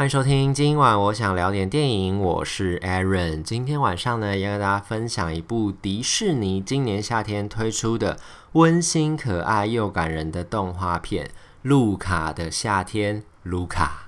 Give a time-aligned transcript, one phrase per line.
[0.00, 3.42] 欢迎收听，今晚我想聊点电影，我是 Aaron。
[3.42, 8.16] 今天晚上呢，要跟大家分享一部迪士尼今年夏天推出的
[8.52, 11.26] 温馨可爱又感人的动画片
[11.60, 13.20] 《路卡的夏天》。
[13.42, 14.06] 卢卡。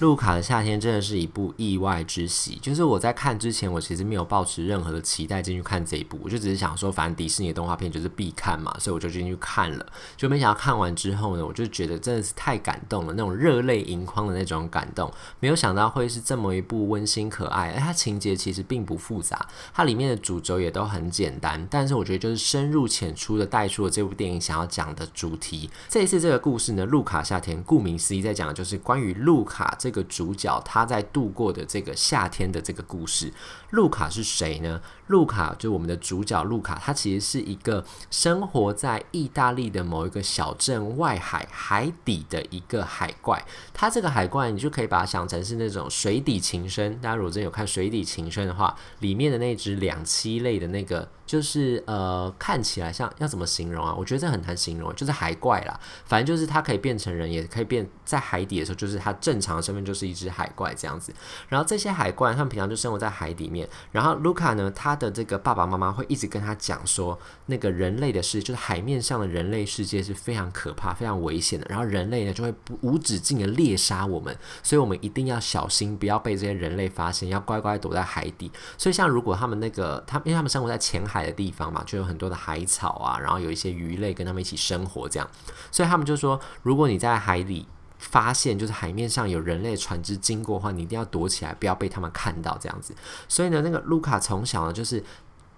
[0.00, 9.86] 路卡的夏天真的是一部意外之喜，就是我在看之前，我其实没有抱持任何的期待进去看这一部，我就只是想说，反正迪士尼的动画片就是必看嘛，所以我就进去看了。
[10.16, 15.10] 就没想到看完之后呢，我就觉得真的是太感动了，那种热泪盈眶的那种感动。
[15.38, 25.70] 没有想到会是这么一部温馨可爱，而它情节其实并不复杂，它里面的主轴也都很简单，但是我觉得就是深入浅出的带出了这部电影想要讲的主题。
[25.88, 30.04] 这一次这个故事呢，路卡夏天，顾名思义，在讲的就是关于路卡这个。
[30.14, 33.32] 主角他在度过的这个夏天的这个故事，
[33.74, 34.80] 路卡是谁呢？
[35.08, 43.44] 路卡就我们的主角路卡，他其实是一个生活在意大利的某一个小镇外海海底的一个海怪。
[43.74, 46.98] 他这个海怪，你就可以把它想成是那种水底情深。
[47.00, 51.08] 大家如果真有看《水底情深》的话，里面的那只两栖类的那个。
[51.26, 53.94] 就是呃，看起来像要怎么形容啊？
[53.96, 55.80] 我觉得这很难形容，就是海怪啦。
[56.04, 61.14] 反正就是它可以变成人，也可以变在海底的时候，就是它正常的身份就是一只海怪这样子。
[61.48, 63.63] 然后这些海怪，它们平常就生活在海里面。
[63.92, 71.66] 然后卢卡呢，他的这个爸爸妈妈会一直跟他讲说，那个人类的世界，就是海面上的人类世界是非常可怕、非常危险的。
[71.70, 78.50] 然后人类呢，就会无止境的猎杀我们，所以我们一定要小心，不要被这些人类发现，要乖乖躲在海底。
[78.76, 81.04] 所以像如果他们那个他，因为他们生活在浅。
[81.04, 85.28] 海的地方嘛，就有很多的海草啊，然后有一些鱼类跟他们一起生活，这样，
[85.70, 87.66] 所以他们就说，如果你在海里
[87.98, 92.94] 发现就是海面上有人类船只经过的话，你一定要躲起来，不要被他们看到，这样子。
[93.28, 95.02] 所以呢，那个卢卡从小呢就是。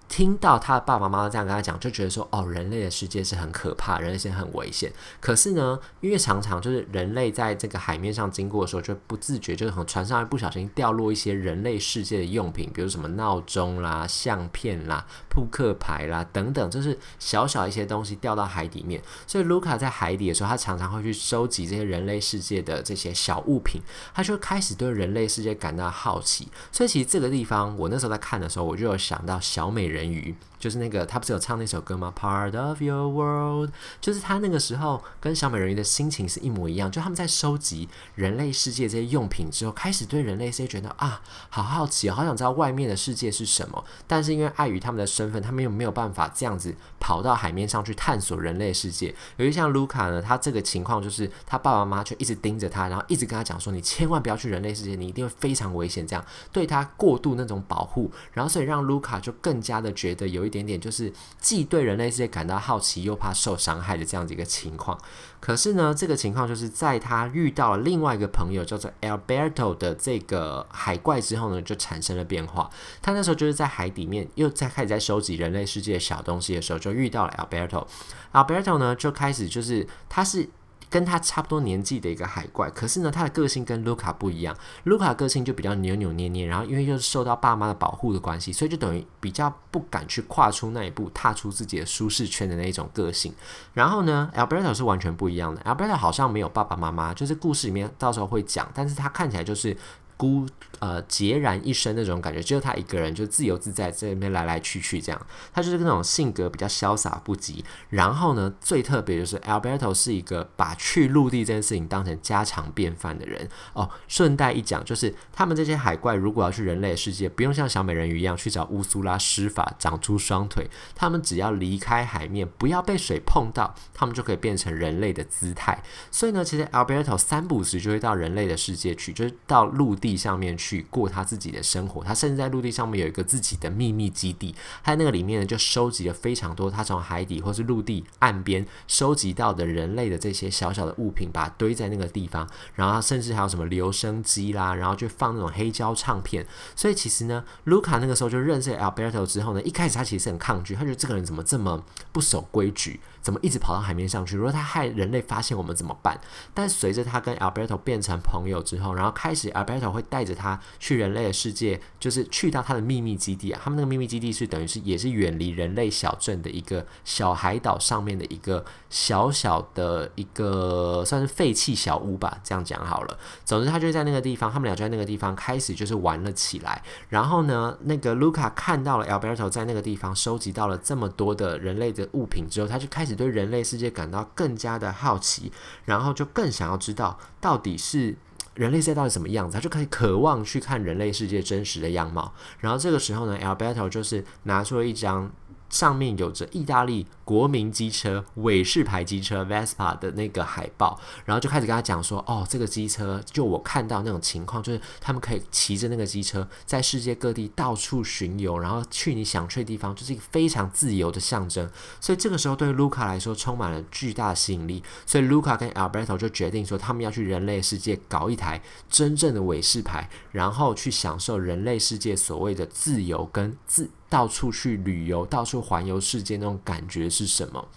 [0.09, 4.91] 听到他的爸爸妈妈这样跟他讲，就觉得说，哦，人类的世界是很可怕，人类是很危险。
[5.19, 19.01] 可是呢，因为常常就是人类在这个海面上经过的时候，就不自觉，就是从船上不小心掉落一些人类世界的用品，比如什么闹钟啦、相片啦、扑克牌啦等等，就是小小一些东西掉到海里面。
[19.27, 23.81] 所以卢卡在海底的时候，他常常会去收集这些人类世界的这些小物品，
[24.13, 26.47] 他就开始对人类世界感到好奇。
[26.71, 29.96] 所以其实这个地方，我那时候在看的时候，我就有想到小美人。
[29.97, 30.35] 人鱼。
[30.67, 36.91] 就是那个，他不是有唱那首歌吗？Part of your world，就是他那个时候跟小美人鱼的心情是一模一样。
[36.91, 43.81] 就他们在收集人类世界这些用品之后，开始对人类世界觉得啊，好好奇，好想知道外面的世界是什么。
[44.05, 49.15] 但是因为碍于他们的身份，他们又没有办法这样子跑到海面上去探索人类世界。
[49.37, 59.87] 由于像卢卡呢，他这个情况就是他爸爸妈妈却一直盯着他，然后一直跟他讲说：“你千万不要去人类世界，你一定会非常危险。”这样对他过度那种保护，然后所以让卢卡就更加的。
[59.97, 64.97] 觉得有一点点点，就是既对人类世界感到好奇，又怕受伤害的这样子一个情况。
[65.39, 72.69] 可是呢，这个情况就是在他遇到了另外一个朋友叫做 Alberto 的这个海怪之后呢，就产生了变化。
[73.01, 77.85] 他那时候就是在海底面又在开始在收集人类世界的小东西的时候，就遇到了 Alberto。
[78.33, 80.49] Alberto 呢，就开始就是他是。
[80.89, 84.55] 跟他差不多年纪的一个海怪，可是呢，他的个性跟卢卡不一样。
[84.83, 93.33] 卢卡个性就比较扭扭捏捏，然后因为又是受到爸妈的保护的关系，所以就等于比较不敢去跨出那一步，踏出自己的舒适圈的那一种个性。
[93.73, 95.61] 然后呢，Alberto 是完全不一样的。
[95.61, 99.75] Alberto 好像没有爸爸妈妈，就是故事里面到时候会讲，但是他看起来就是。
[100.17, 100.47] 孤
[100.79, 105.27] 呃孑然一身那种感觉，只有他一个人就自由自在在那边来来去去这样。
[105.53, 107.63] 他就是那种性格比较潇洒不羁。
[107.89, 113.87] 然后呢，最特别就是 Alberto 是一个把去陆地这件事情当成家常便饭的人哦。
[114.07, 125.83] 顺带一讲，就是他们这些海怪如果要去人类的世界，不用像小美人鱼一样去找乌苏拉施法长出双腿，他们只要离开海面，不要被水碰到，他们就可以变成人类的姿态。
[126.09, 130.06] 所以呢，其实 Alberto 三不时就会到人类的世界去，就是到陆地。
[130.07, 146.47] 地上面去过他自己的生活，他甚至在陆地上面有一个自己的秘密基地，他在那个里面呢就收集了非常多他从海底或是陆地岸边收集到的人类的这些小小的物品，把它堆在那个地方，然后甚至还有什么留声机啦，然后就放那种黑胶唱片。
[146.73, 151.83] 所以其实呢，卢卡那个时候就认识 Alberto 之后呢，一开始他其实很抗拒，他觉得这个人怎么这么
[152.13, 154.37] 不守规矩，怎么一直跑到海面上去？
[154.37, 156.17] 如果他害人类发现我们怎么办？
[156.53, 163.59] 但随着他跟 Alberto 变成朋友之后，然后开始 Alberto 会带着他去人类的世界，就是去到他的秘密基地啊。
[163.63, 173.17] 他们那个秘密基地是等于是也是远离人类小镇的一个小海岛上面的一个小小的一个算是废弃小屋吧，这样讲好了。
[173.43, 176.83] 总之，他就在那个地方，他们俩就在那个地方开始就是玩了起来。
[177.09, 185.51] 然后呢，那个卢卡看到了 Alberto 在那个地方收集到了这么多的人类的物品之后，他就开始对人类世界感到更加的好奇，
[185.85, 188.15] 然后就更想要知道到底是
[188.57, 192.33] 人类世界到底什么样子，他就可以渴望去看人类世界真实的样貌。
[192.59, 195.31] 然后这个时候呢，Alberto 就是拿出了一张。
[195.69, 211.69] 上面有着意大利国民机车伟士牌机车 Vespa 的那个海报，然后就开始跟他讲说：“哦，这个机车就我看到那种情况，就是他们可以骑着那个机车在世界各地到处巡游，然后去你想去的地方，就是一个非常自由的象征。
[211.99, 227.67] 所以这个时候对于卢卡来说充满了巨大的吸引力，所以卢卡跟 Alberto 就决定说，他们要去人类世界搞一台真正的伟士牌，然后去享受人类世界所谓的自由跟自。”到处去旅游，到处环游世界那种感觉是什么？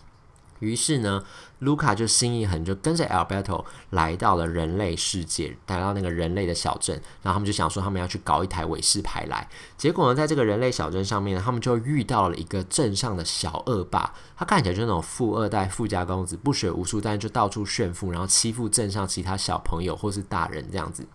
[0.58, 1.24] 于是呢，
[1.60, 7.00] 卢卡就心一横，就跟着 Alberto 来到了人类世界，来到那个人类的小镇。
[7.22, 9.48] 然后他们就想说，他们要去搞一台伟士牌来。
[9.78, 14.12] 结果呢，在这个人类小镇上面呢，他们就遇到了一个镇上的小恶霸。
[14.36, 21.06] 他看起来就是那种富二代、富家公子，不学无术，但是就到处炫富，然后欺负镇上其他小朋友或是大人这样子。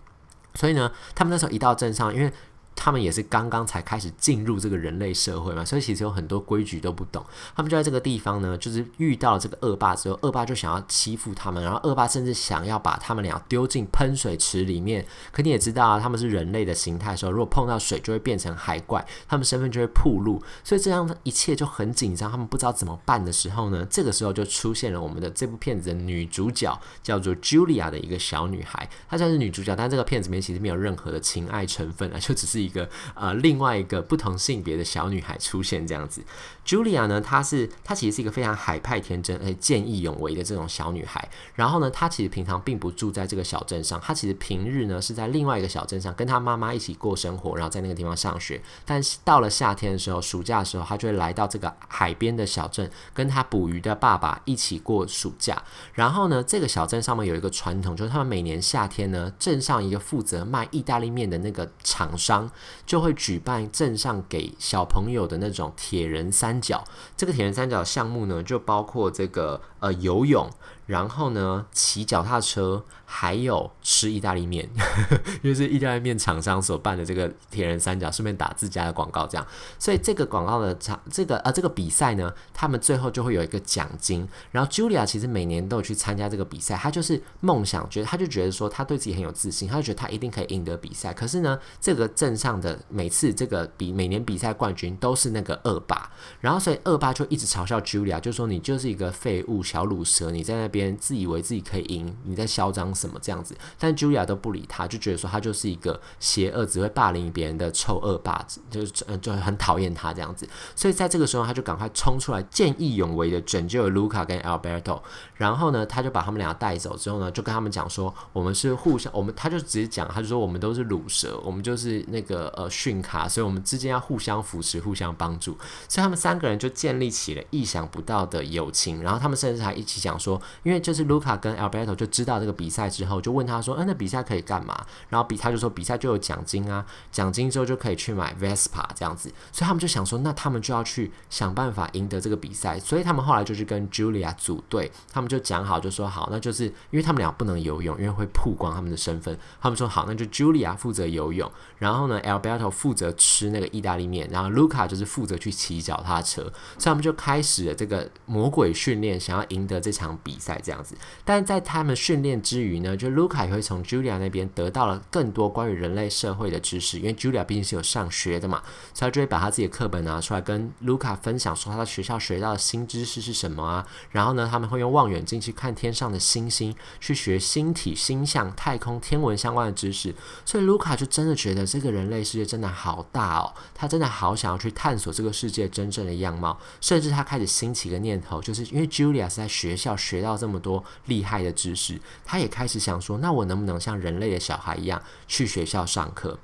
[0.56, 2.34] 所以呢，他们那时候一到镇上，因为
[2.76, 7.26] 他们也是刚刚才开始进入这个人类社会嘛，所以其实有很多规矩都不懂。
[7.56, 15.06] 他们就在这个地方呢，就是遇到了这个恶霸之后，恶霸就想要欺负他们，然后恶霸甚至想要把他们俩丢进喷水池里面。
[15.32, 20.44] 可你也知道啊，他们是人类的形态的时候，如果碰到水就会变成海怪，他们身份就会暴露。
[20.64, 28.90] 所以这样一切就很紧张，他们不知道怎么办的时候呢，这个时候就出现了我们的这部片子的女主角，叫做 Julia 的一个小女孩。
[29.10, 32.65] 她算是女主角，但这个片子里面其实没有任何的情爱成分啊，就只是。
[32.66, 36.24] 一个呃，另外一个不同性别的小女孩出现这样子
[36.66, 41.30] ，Julia 呢，她是她其实是一个非常海派天真而且见义勇为的这种小女孩。
[41.54, 48.62] 然后呢，她其实平常并不住在这个小镇上，她其实平日呢是在另外一个小镇上跟她妈妈一起过生活，然后在那个地方上学。
[48.86, 55.62] 但是到了夏天的时候，暑假的时候，她就会来到这个海边的小镇，跟她捕鱼的爸爸一起过暑假。
[55.94, 62.50] 然后呢，这个小镇上面有一个传统，就是他们每年夏天呢，镇上一个负责卖意大利面的那个厂商。
[62.86, 66.84] 就会举办镇上给小朋友的那种铁人三角，
[67.16, 70.50] 这个铁人三角项目呢，就包括这个呃游泳。
[70.86, 74.70] 然后呢，骑脚踏车，还有吃意大利面，
[75.42, 79.48] 因为是意大利面厂商所办的这个铁人三角，顺便打自家的广告，这样。
[79.80, 84.30] 所以这个广告的场，这个呃这个比赛呢，他们最后就会有一个奖金。
[84.52, 91.12] 然后 Julia 其实每年都有去参加这个比赛，她就是梦想，觉得她就觉得说，她对自己很有自信，她就觉得她一定可以赢得比赛。
[91.12, 96.12] 可是呢，这个镇上上的每次这个比每年比赛冠军都是那个恶霸，
[96.42, 100.76] 然后所以恶霸就一直嘲笑 Julia，就说你就是一个废物小鲁蛇，你在那。
[100.76, 103.56] 边自以为自己可以赢，你在嚣张什么这样子？
[103.80, 108.92] 但 Julia 都不理他，就觉得说他就是一个邪恶、只会霸凌别人的臭恶霸子，就是
[109.22, 110.46] 就很讨厌他这样子。
[110.76, 115.00] 所以在这个时候，他就赶快冲出来，见义勇为的拯救了 Luca 跟 Alberto。
[115.36, 125.58] 然后呢，他就把他们俩带走之后呢，就跟他们讲说：“我们是互相，我们他就直接讲，他就说我们都是鲁蛇，我们就是那个呃训卡，所以我们之间要互相扶持、互相帮助。”
[125.90, 129.02] 所以他们三个人就建立起了意想不到的友情。
[129.02, 130.42] 然后他们甚至还一起讲说。
[130.64, 149.38] 因为就是卢卡跟 Alberto 就知道这个比赛之后，就问他说：“嗯、那比赛可以干嘛？”然后比他就说：“比赛就有奖金啊，奖金之后就可以去买 Vespa 这样子。”所以他们就想说：“那他们就要去想办法赢得这个比赛。”所以他们后来就去跟 Julia 组队，他们就讲好，就说好，那就是因为他们俩不能游泳，因为会曝光他们的身份。
[149.62, 156.42] 他们说好，那就 Julia 负责游泳，然后呢，Alberto 负责吃那个意大利面，然后卢卡就是负责去骑脚踏车。
[156.42, 160.60] 所以他们就开始了这个魔鬼训练，想要赢得这场比赛。
[160.66, 168.64] 这样子，但在他们训练之余呢，就卢卡也会从 Julia 那边得到了更多关于人类社会的知识，因为 Julia 毕竟是有上学的嘛，
[168.94, 173.86] 所以他就会把他自己的课本拿出来跟卢卡分享，说他在学校学到的新知识是什么啊。
[174.12, 180.16] 然后呢，他们会用望远镜去看天上的星星，去学星体、星象、太空、天文相关的知识。
[180.46, 190.36] 所以卢卡就真的觉得这个人人类世界真的好大哦，他真的好想要去探索这个世界真正的样貌，甚至他开始兴起一个念头，就是因为 Julia 是在学校学到。
[190.36, 196.38] 这么多厉害的知识，他也开始想说：那我能不能像人类的小孩一样去学校上课？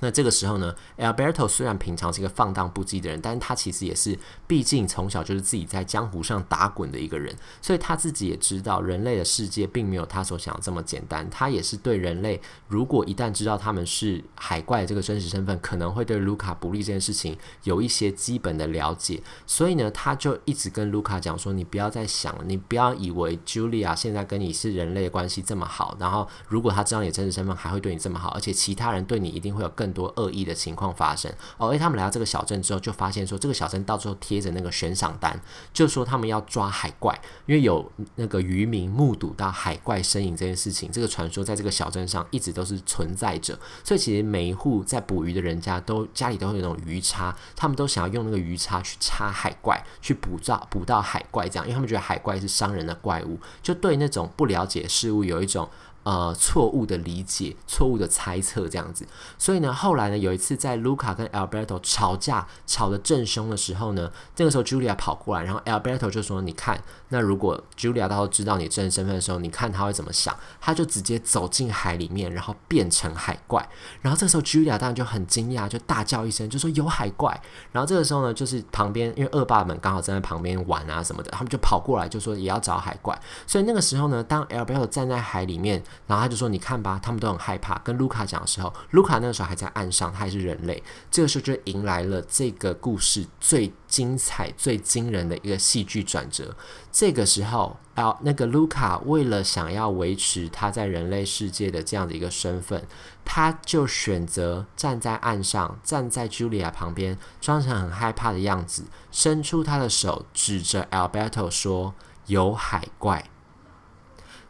[0.00, 4.18] 那这个时候呢，Alberto 虽然平常是一个放荡不羁的人，但是他其实也是，
[4.48, 11.30] 毕竟从小就是自己在江湖上打滚的一个人，所以他自己也知道人类的世界并没有他所想的这么简单。
[11.30, 19.22] 他也是对人类，如果一旦知道他们是海怪这个真实身份，可能会对卢卡不利这件事情有一些基本的了解。
[19.46, 31.28] 所以呢，他就一直跟卢卡讲说：“你不要再想了，你不要以为 Julia 现在跟你是人类的关系这么好，然后如果他知道你真实身份，还会对你这么好，而且其他人对你一定会有更。”更多恶意的情况发生。
[31.56, 35.40] 哦，而他们来到这个小镇之后，就发现说这个小镇到时候贴着那个悬赏单，
[35.72, 55.68] 就说他们要抓海怪，因为有那个渔民目睹到海怪身影这件事情，这个传说在这个小镇上一直都是存在着，所以其实每一户在捕鱼的人家都家里都会有那种鱼叉，他们都想要用那个鱼叉去插海怪，去捕到捕到海怪这样，因为他们觉得海怪是伤人的怪物，就对那种不了解事物有一种。
[56.04, 59.06] 呃，错误的理解，错误的猜测，这样子。
[59.38, 66.82] 所以呢，后来呢，有一次在卢卡跟 Alberto 吵架，吵得正凶的时候呢，这个时候 Julia 跑过来，然后 Alberto 就说：“你看，
[67.12, 73.68] 那如果 Julia 到时候知道你真实身份的时候，你看他会怎么想？”他就直接走进海里面，然后变成海怪。
[74.00, 77.38] 然后这时候 Julia 当然就很惊讶，就大叫一声，就说：“有海怪！”
[77.70, 83.16] 然后这个时候呢，就是旁边因为恶霸们刚好站在旁边玩啊什么的，他们就跑过来就说也要找海怪。
[83.46, 85.82] 所以那个时候呢，当 Albert 站在海里面。
[86.06, 90.82] 然后他就说：“你看吧，他们都很害怕。”跟卢卡讲的时候，卢卡那个时候还在岸上，他还是人类。
[91.10, 96.56] 这个时候就迎来了这个故事最精彩、最惊人的一个戏剧转折。
[96.90, 102.82] 这个时候，啊，那个卢卡为了想要维持他在人类世界的这样的一个身份，
[103.22, 111.94] 他就选择站在岸上，站在茱莉亚旁边，装成很害怕的样子，伸出他的手指着 Alberto 说
[112.24, 113.28] ：“有海怪。”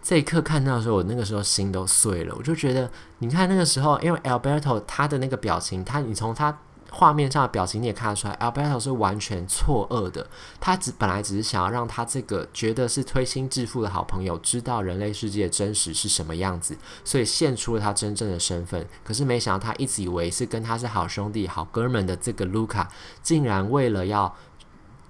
[0.00, 2.34] 这一刻看到的时候，我那个时候心都碎了。
[2.38, 6.56] 我就觉得，你看那个时候，因为 Alberto 他的那个表情，他你从他
[6.92, 10.26] 画面上的表情你也看得出来，Alberto 是完全错愕的。
[10.60, 18.86] 他只本来只是想要让他这个觉得是推心置腹的好朋友知道人类世界的真实是什么样子，所以献出了他真正的身份。
[19.02, 22.86] 可是没想到，他一直以为是跟他是好兄弟、好哥们的这个 Luca，，
[23.22, 24.36] 竟然为了要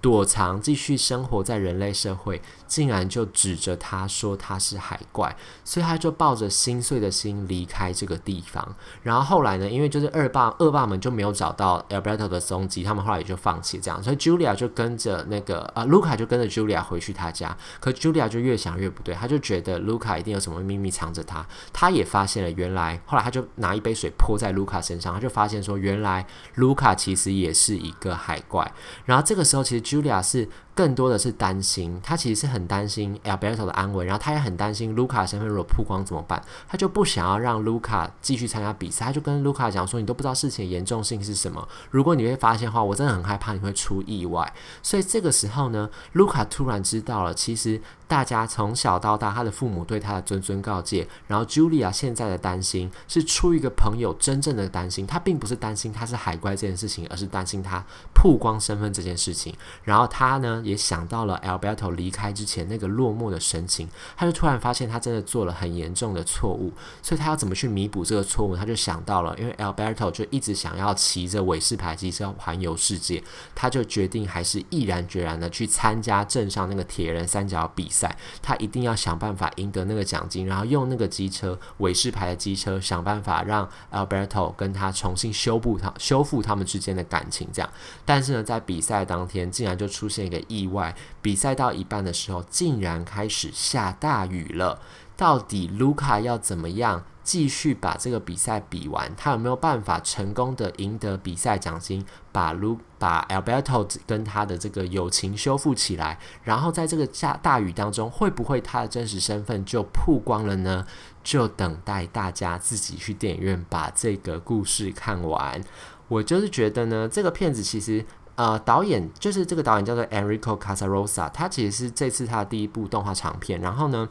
[0.02, 8.74] 躲藏，继续生活在人类社会，竟然就指着他说他是海怪，所以他就抱着心碎的心离开这个地方。
[9.02, 14.02] 然后后来呢，因为就是恶霸恶霸们就没有找到 Alberto 的踪迹，他们后来也就放弃这样。
[14.02, 17.56] 所以 Julia 就跟着那个啊卢卡就跟着 Julia 回去他家。
[17.78, 21.46] 可 Julia 就越想越不对，他就觉得卢卡一定有什么秘密藏着他。
[21.72, 28.72] 他也发现了，原来后来他就拿一杯水泼在卢卡身上，他就发现说，原来卢卡其实也是一个海怪。
[29.04, 44.52] 然后这个时候，其实 Julia 是更多的是担心，他其实是很担心 Alberto 的安危，然后他也很担心卢卡身份如果曝光怎么办，他就不想要让卢卡继续参加比赛，他就跟卢卡讲说：“你都不知道事情的严重性是什么，如果你会发现的话，我真的很害怕你会出意外。”
[44.82, 47.80] 所以这个时候呢，卢卡突然知道了，其实。
[48.08, 59.54] 大家从小到大，他的父母对他的谆谆告诫，然后 Julia 现在的担心是出于一个朋友真正的担心，他并不是担心他是海怪这件事情，而是担心他曝光身份这件事情。
[59.84, 68.56] 然后他呢也想到了 Alberto 离开之前那个落寞的神情，他就突然发现他真的做了很严重的错误，所以他要怎么去弥补这个错误？
[68.56, 73.22] 他就想到了，因为 Alberto 就一直想要骑着韦氏牌机车环游世界，
[73.54, 78.16] 他就决定还是毅然决然的去参加镇上那个铁人三角比赛。
[78.40, 87.48] 他一定要想办法赢得那个奖金，然后用那个机车韦氏牌的机车，想办法让 Alberto 跟他重新修补他修复他们之间的感情。
[87.52, 87.70] 这样，
[88.04, 94.80] 但是呢，在比赛当天竟然就出现一个意外，比赛到一半的时候，竟然开始下大雨了。
[95.16, 97.04] 到底卢卡要怎么样？
[97.22, 106.18] 继续把这个比赛比完，他有没有办法成功的赢得比赛奖金，把卢把 Alberto 跟他的这个友情修复起来？
[106.42, 110.84] 然后在这个下大雨当中，会不会他的真实身份就曝光了呢？
[111.22, 115.62] 就等待大家自己去电影院把这个故事看完。
[116.08, 118.04] 我就是觉得呢，这个片子其实
[118.36, 124.08] 呃，导演就是这个导演叫做 Enrico Casarosa，他其实是这次他的第一部动画长片，然后呢。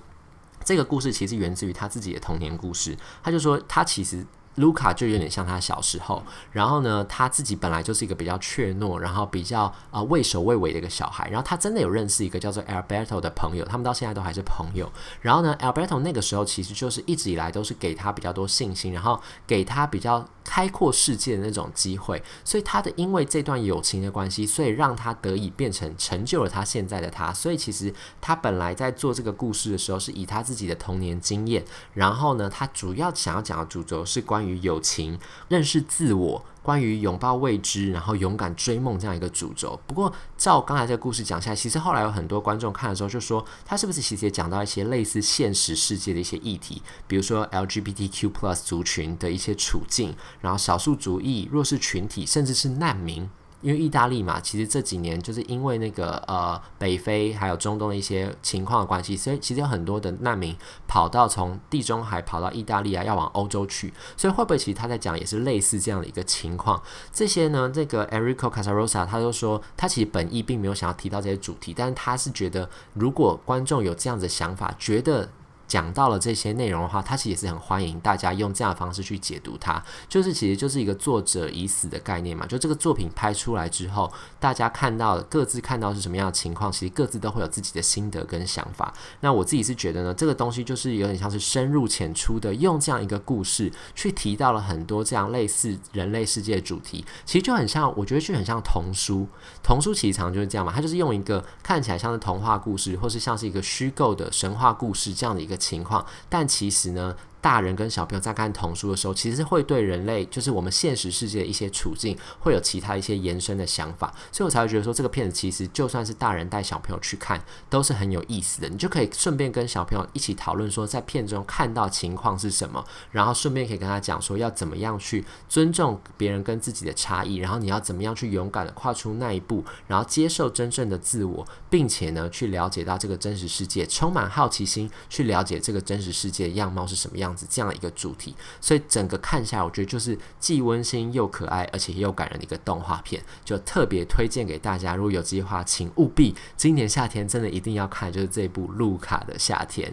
[0.64, 2.96] 这个故事其实源自于他自己的童年故事。
[3.24, 4.24] 他就说，他其实
[4.56, 6.24] 卢卡就有点像他小时候。
[6.52, 11.30] 然后呢，他自己本来就是一个比较怯懦，然后比较啊畏首畏尾的一个小孩。
[11.30, 14.92] 然后他真的有认识一个叫做 Alberto 的朋友，他们到现在都还是朋友。
[15.22, 20.28] 然后呢，Alberto 那个时候其实就是一直以来都是给他比较多信心，然后给他比较。
[20.44, 27.32] 开阔世界的那种机会，所以他的因为这段友情的关系，所以让他得以变成成就了他现在的他。
[27.32, 35.20] 所以其实他本来在做这个故事的时候，是以他自己的童年经验，然后呢，他主要想要讲的主轴是关关于友情、
[35.50, 36.44] 认识自我。
[36.64, 39.80] 关于拥抱未知，然后勇敢追梦这样一个主轴。
[39.88, 53.28] 不过，照刚才这个故事讲下来，其实后来有很多观众看的时候就说，他是不是其实也讲到一些类似现实世界的一些议题，比如说 LGBTQ+ 族群的一些处境，然后少数族裔、弱势群体，甚至是难民。
[53.62, 60.56] 因为意大利嘛，其实这几年就是因为那个呃北非还有中东的一些情况的关系，所以其实有很多的难民
[60.88, 63.94] 跑到从地中海跑到意大利啊，要往欧洲去。
[64.18, 66.82] 所以会不会其实他在讲也是类似这样的一个情况？
[67.14, 75.30] 这些呢，这个 Enrico Casarosa 他就说，他其实本意并没有想要提到这些主题，但是他是觉得如果观众有这样的想法，觉得。
[75.72, 82.46] 讲到了这些内容的话，他其实也是很欢迎大家用这样的方式去解读它，就是其实就是一个作者已死的概念嘛。
[82.46, 88.94] 就这个作品拍出来之后，大家看到各自看到是什么样的情况，其实各自都会有自己的心得跟想法。
[89.22, 99.26] 那我自己是觉得呢，这个东西就是有点像是深入浅出的，用这样一个故事去提到了很多这样类似人类世界的主题，其实就很像，我觉得就很像童书。
[99.64, 105.61] 童书其实常常就是这样嘛，它就是用一个看起来像是童话故事，或是像是一个虚构的神话故事这样的一个。
[105.62, 118.70] 情况，但其实呢，大人跟小朋友在看童书的时候，其实会对人类，就是我们现实世界的一些处境，会有其他一些延伸的想法，所以我才会觉得说，这个片子其实就算是大人带小朋友去看，都是很有意思的。
[118.70, 137.31] 你就可以顺便跟小朋友一起讨论说，在片中看到情况是什么，然后顺便可以跟他讲说，要怎么样去尊重别人跟自己的差异，然后你要怎么样去勇敢的跨出那一步，然后接受真正的自我，并且呢，去了解到这个真实世界，充满好奇心，去了解这个真实世界的样貌是什么样。
[137.50, 144.96] 这样的一个主题，所以整个看下来，我觉得就是既温馨又可爱，而且又感人的一个动画片，就特别推荐给大家。
[144.96, 149.90] 如果有机会的话，请务必今年夏天真的一定要看，就是这部《路卡的夏天》。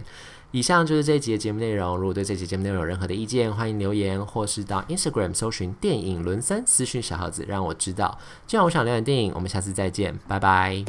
[0.51, 1.95] 以上就是这一集的节目内容。
[1.95, 8.17] 如果对这集节目内容有任何的意见，欢迎留言，或是到 Instagram 搜寻电影轮森私讯小盒子，让我知道。
[8.47, 10.83] 今晚我想聊点电影，我们下次再见，拜拜。